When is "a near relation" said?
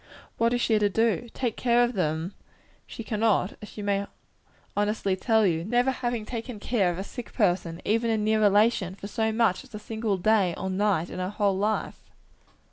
8.09-8.95